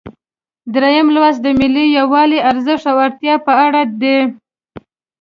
[0.73, 4.19] دریم لوست د ملي یووالي ارزښت او اړتیا په اړه دی.